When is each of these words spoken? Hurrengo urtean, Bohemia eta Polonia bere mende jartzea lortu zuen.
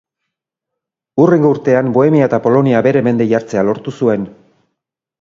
Hurrengo 1.25 1.51
urtean, 1.57 1.93
Bohemia 1.99 2.31
eta 2.31 2.41
Polonia 2.49 2.83
bere 2.91 3.07
mende 3.11 3.31
jartzea 3.37 3.69
lortu 3.71 3.99
zuen. 4.01 4.29